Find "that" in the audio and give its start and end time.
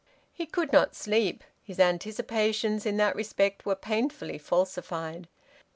2.97-3.15